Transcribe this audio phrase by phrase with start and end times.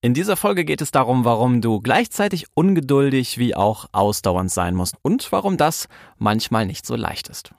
[0.00, 4.94] In dieser Folge geht es darum, warum du gleichzeitig ungeduldig wie auch ausdauernd sein musst
[5.02, 7.50] und warum das manchmal nicht so leicht ist.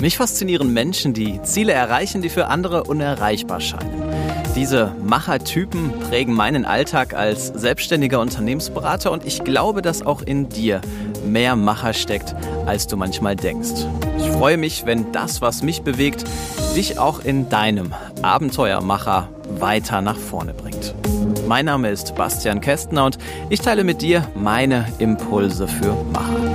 [0.00, 4.04] Mich faszinieren Menschen, die Ziele erreichen, die für andere unerreichbar scheinen.
[4.54, 10.80] Diese Machertypen prägen meinen Alltag als selbstständiger Unternehmensberater und ich glaube, dass auch in dir
[11.26, 12.36] mehr Macher steckt,
[12.66, 13.84] als du manchmal denkst.
[14.18, 16.24] Ich freue mich, wenn das, was mich bewegt,
[16.76, 17.92] dich auch in deinem
[18.24, 19.28] Abenteuermacher
[19.60, 20.94] weiter nach vorne bringt.
[21.46, 23.18] Mein Name ist Bastian Kästner und
[23.50, 26.54] ich teile mit dir meine Impulse für Macher.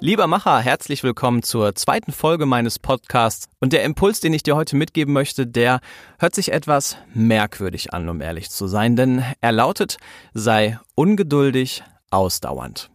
[0.00, 3.50] Lieber Macher, herzlich willkommen zur zweiten Folge meines Podcasts.
[3.60, 5.80] Und der Impuls, den ich dir heute mitgeben möchte, der
[6.18, 9.98] hört sich etwas merkwürdig an, um ehrlich zu sein, denn er lautet,
[10.32, 12.90] sei ungeduldig, ausdauernd.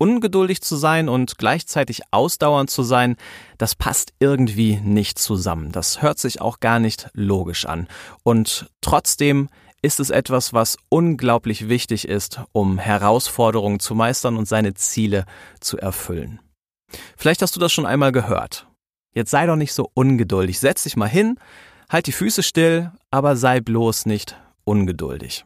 [0.00, 3.16] Ungeduldig zu sein und gleichzeitig ausdauernd zu sein,
[3.58, 5.72] das passt irgendwie nicht zusammen.
[5.72, 7.86] Das hört sich auch gar nicht logisch an.
[8.22, 9.50] Und trotzdem
[9.82, 15.26] ist es etwas, was unglaublich wichtig ist, um Herausforderungen zu meistern und seine Ziele
[15.60, 16.40] zu erfüllen.
[17.18, 18.66] Vielleicht hast du das schon einmal gehört.
[19.14, 20.60] Jetzt sei doch nicht so ungeduldig.
[20.60, 21.38] Setz dich mal hin,
[21.90, 24.34] halt die Füße still, aber sei bloß nicht
[24.64, 25.44] ungeduldig.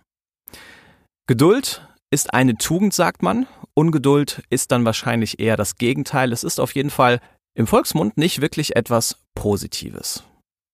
[1.27, 3.47] Geduld ist eine Tugend, sagt man.
[3.75, 6.33] Ungeduld ist dann wahrscheinlich eher das Gegenteil.
[6.33, 7.21] Es ist auf jeden Fall
[7.55, 10.25] im Volksmund nicht wirklich etwas Positives.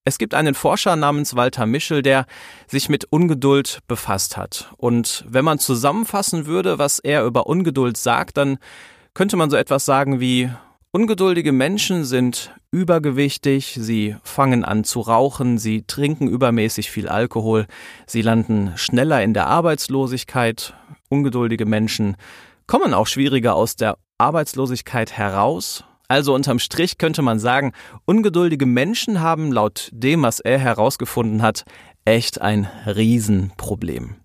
[0.03, 2.25] Es gibt einen Forscher namens Walter Mischel, der
[2.67, 4.73] sich mit Ungeduld befasst hat.
[4.77, 8.57] Und wenn man zusammenfassen würde, was er über Ungeduld sagt, dann
[9.13, 10.49] könnte man so etwas sagen wie
[10.93, 17.65] Ungeduldige Menschen sind übergewichtig, sie fangen an zu rauchen, sie trinken übermäßig viel Alkohol,
[18.07, 20.73] sie landen schneller in der Arbeitslosigkeit.
[21.07, 22.17] Ungeduldige Menschen
[22.71, 27.71] kommen auch schwieriger aus der Arbeitslosigkeit heraus also unterm Strich könnte man sagen,
[28.03, 31.63] ungeduldige Menschen haben laut dem, was er herausgefunden hat,
[32.03, 34.17] echt ein Riesenproblem.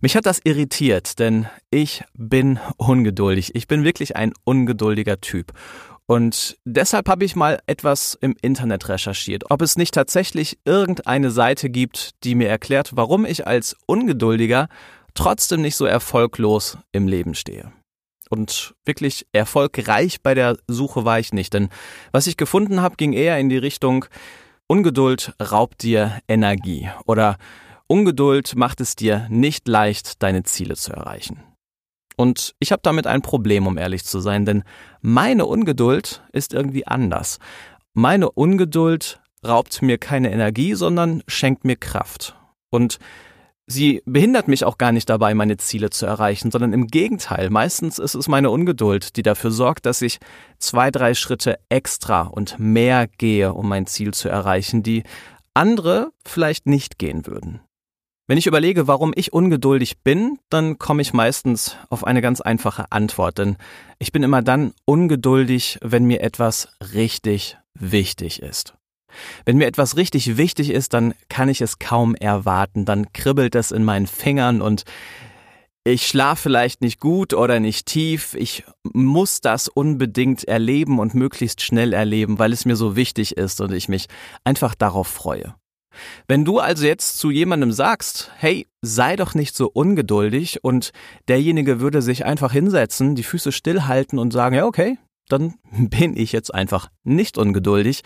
[0.00, 3.54] Mich hat das irritiert, denn ich bin ungeduldig.
[3.54, 5.52] Ich bin wirklich ein ungeduldiger Typ.
[6.06, 11.70] Und deshalb habe ich mal etwas im Internet recherchiert, ob es nicht tatsächlich irgendeine Seite
[11.70, 14.68] gibt, die mir erklärt, warum ich als Ungeduldiger
[15.14, 17.72] trotzdem nicht so erfolglos im Leben stehe.
[18.30, 21.54] Und wirklich erfolgreich bei der Suche war ich nicht.
[21.54, 21.68] Denn
[22.12, 24.06] was ich gefunden habe, ging eher in die Richtung,
[24.66, 27.36] Ungeduld raubt dir Energie oder
[27.86, 31.42] Ungeduld macht es dir nicht leicht, deine Ziele zu erreichen.
[32.16, 34.64] Und ich habe damit ein Problem, um ehrlich zu sein, denn
[35.00, 37.38] meine Ungeduld ist irgendwie anders.
[37.92, 42.36] Meine Ungeduld raubt mir keine Energie, sondern schenkt mir Kraft.
[42.70, 42.98] Und
[43.66, 47.48] Sie behindert mich auch gar nicht dabei, meine Ziele zu erreichen, sondern im Gegenteil.
[47.48, 50.18] Meistens ist es meine Ungeduld, die dafür sorgt, dass ich
[50.58, 55.02] zwei, drei Schritte extra und mehr gehe, um mein Ziel zu erreichen, die
[55.54, 57.60] andere vielleicht nicht gehen würden.
[58.26, 62.90] Wenn ich überlege, warum ich ungeduldig bin, dann komme ich meistens auf eine ganz einfache
[62.90, 63.56] Antwort, denn
[63.98, 68.74] ich bin immer dann ungeduldig, wenn mir etwas richtig wichtig ist.
[69.44, 73.70] Wenn mir etwas richtig wichtig ist, dann kann ich es kaum erwarten, dann kribbelt es
[73.70, 74.84] in meinen Fingern und
[75.86, 81.60] ich schlafe vielleicht nicht gut oder nicht tief, ich muss das unbedingt erleben und möglichst
[81.60, 84.06] schnell erleben, weil es mir so wichtig ist und ich mich
[84.44, 85.54] einfach darauf freue.
[86.26, 90.90] Wenn du also jetzt zu jemandem sagst, hey, sei doch nicht so ungeduldig und
[91.28, 94.98] derjenige würde sich einfach hinsetzen, die Füße stillhalten und sagen, ja, okay,
[95.28, 98.02] dann bin ich jetzt einfach nicht ungeduldig,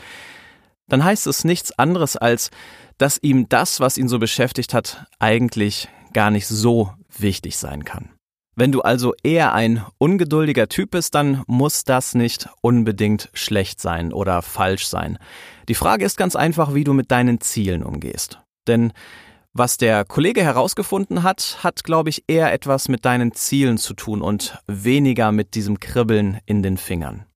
[0.88, 2.50] dann heißt es nichts anderes als,
[2.98, 8.10] dass ihm das, was ihn so beschäftigt hat, eigentlich gar nicht so wichtig sein kann.
[8.56, 14.12] Wenn du also eher ein ungeduldiger Typ bist, dann muss das nicht unbedingt schlecht sein
[14.12, 15.18] oder falsch sein.
[15.68, 18.40] Die Frage ist ganz einfach, wie du mit deinen Zielen umgehst.
[18.66, 18.92] Denn
[19.52, 24.22] was der Kollege herausgefunden hat, hat, glaube ich, eher etwas mit deinen Zielen zu tun
[24.22, 27.27] und weniger mit diesem Kribbeln in den Fingern.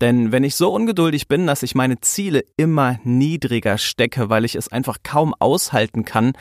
[0.00, 4.54] Denn wenn ich so ungeduldig bin, dass ich meine Ziele immer niedriger stecke, weil ich
[4.54, 6.32] es einfach kaum aushalten kann,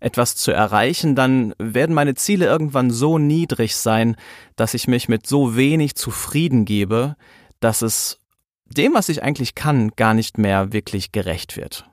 [0.00, 4.16] etwas zu erreichen, dann werden meine Ziele irgendwann so niedrig sein,
[4.56, 7.16] dass ich mich mit so wenig zufrieden gebe,
[7.60, 8.20] dass es
[8.66, 11.84] dem, was ich eigentlich kann, gar nicht mehr wirklich gerecht wird.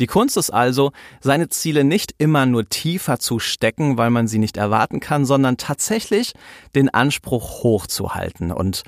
[0.00, 4.38] Die Kunst ist also, seine Ziele nicht immer nur tiefer zu stecken, weil man sie
[4.38, 6.32] nicht erwarten kann, sondern tatsächlich
[6.74, 8.82] den Anspruch hochzuhalten und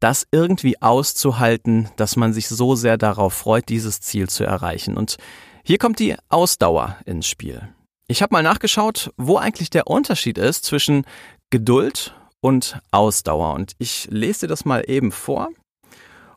[0.00, 4.96] das irgendwie auszuhalten, dass man sich so sehr darauf freut, dieses Ziel zu erreichen.
[4.96, 5.16] Und
[5.62, 7.68] hier kommt die Ausdauer ins Spiel.
[8.06, 11.06] Ich habe mal nachgeschaut, wo eigentlich der Unterschied ist zwischen
[11.50, 13.54] Geduld und Ausdauer.
[13.54, 15.48] Und ich lese dir das mal eben vor.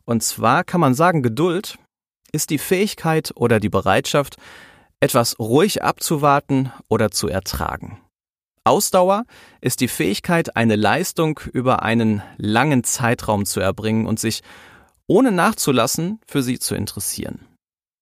[0.05, 1.77] Und zwar kann man sagen, Geduld
[2.31, 4.37] ist die Fähigkeit oder die Bereitschaft,
[4.99, 7.99] etwas ruhig abzuwarten oder zu ertragen.
[8.67, 9.25] Ausdauer
[9.61, 14.41] ist die Fähigkeit, eine Leistung über einen langen Zeitraum zu erbringen und sich
[15.07, 17.45] ohne nachzulassen für sie zu interessieren.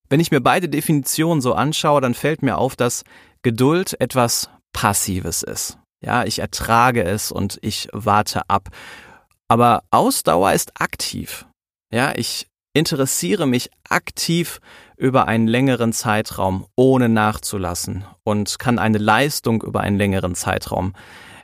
[0.10, 3.04] Wenn ich mir beide Definitionen so anschaue, dann fällt mir auf, dass
[3.44, 5.78] Geduld etwas Passives ist.
[6.04, 8.70] Ja, ich ertrage es und ich warte ab.
[9.48, 11.46] Aber Ausdauer ist aktiv.
[11.92, 14.60] Ja, ich interessiere mich aktiv
[14.98, 20.94] über einen längeren Zeitraum, ohne nachzulassen und kann eine Leistung über einen längeren Zeitraum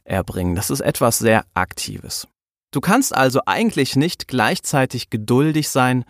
[0.04, 0.56] erbringen.
[0.56, 2.28] Das ist etwas sehr Aktives.
[2.72, 6.06] Du kannst also eigentlich nicht gleichzeitig geduldig sein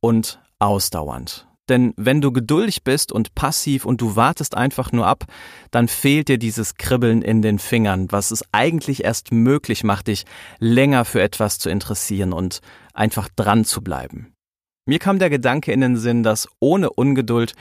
[0.00, 1.46] und ausdauernd.
[1.68, 5.24] Denn wenn du geduldig bist und passiv und du wartest einfach nur ab,
[5.70, 10.26] dann fehlt dir dieses Kribbeln in den Fingern, was es eigentlich erst möglich macht, dich
[10.58, 12.60] länger für etwas zu interessieren und
[12.94, 14.35] einfach dran zu bleiben.
[14.88, 17.54] Mir kam der Gedanke in den Sinn, dass ohne Ungeduld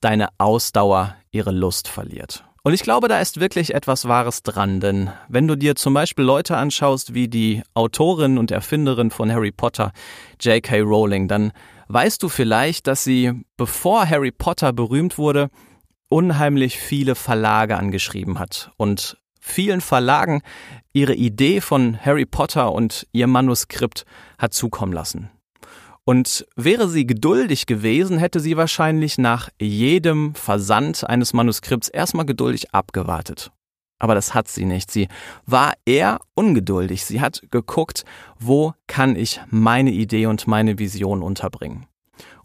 [0.00, 2.42] deine Ausdauer ihre Lust verliert.
[2.62, 6.24] Und ich glaube, da ist wirklich etwas Wahres dran, denn wenn du dir zum Beispiel
[6.24, 9.92] Leute anschaust wie die Autorin und Erfinderin von Harry Potter,
[10.40, 10.80] J.K.
[10.80, 11.52] Rowling, dann
[11.88, 15.50] weißt du vielleicht, dass sie, bevor Harry Potter berühmt wurde,
[16.08, 20.40] unheimlich viele Verlage angeschrieben hat und vielen Verlagen
[20.94, 24.06] ihre Idee von Harry Potter und ihr Manuskript
[24.38, 25.30] hat zukommen lassen.
[26.04, 32.74] Und wäre sie geduldig gewesen, hätte sie wahrscheinlich nach jedem Versand eines Manuskripts erstmal geduldig
[32.74, 33.52] abgewartet.
[34.00, 34.90] Aber das hat sie nicht.
[34.90, 35.08] Sie
[35.46, 37.04] war eher ungeduldig.
[37.04, 38.04] Sie hat geguckt,
[38.38, 41.86] wo kann ich meine Idee und meine Vision unterbringen.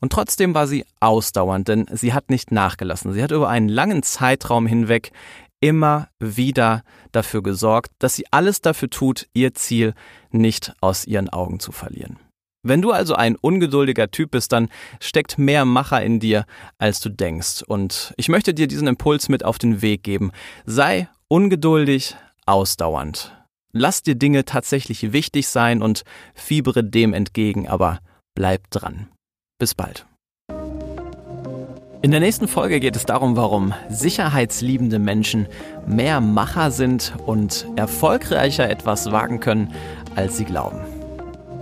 [0.01, 3.13] Und trotzdem war sie ausdauernd, denn sie hat nicht nachgelassen.
[3.13, 5.11] Sie hat über einen langen Zeitraum hinweg
[5.61, 9.93] immer wieder dafür gesorgt, dass sie alles dafür tut, ihr Ziel
[10.31, 12.19] nicht aus ihren Augen zu verlieren.
[12.65, 14.69] Wenn du also ein ungeduldiger Typ bist, dann
[14.99, 16.45] steckt mehr Macher in dir,
[16.79, 17.61] als du denkst.
[17.61, 20.31] Und ich möchte dir diesen Impuls mit auf den Weg geben.
[20.65, 22.15] Sei ungeduldig,
[22.47, 23.37] ausdauernd.
[23.71, 26.01] Lass dir Dinge tatsächlich wichtig sein und
[26.33, 27.99] fiebere dem entgegen, aber
[28.33, 29.09] bleib dran.
[29.59, 30.07] Bis bald.
[32.01, 35.47] In der nächsten Folge geht es darum, warum sicherheitsliebende Menschen
[35.85, 39.71] mehr Macher sind und erfolgreicher etwas wagen können,
[40.15, 40.94] als sie glauben.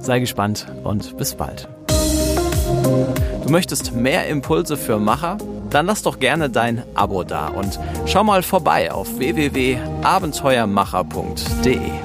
[0.03, 1.67] Sei gespannt und bis bald.
[3.44, 5.38] Du möchtest mehr Impulse für Macher?
[5.69, 12.02] Dann lass doch gerne dein Abo da und schau mal vorbei auf www.abenteuermacher.de.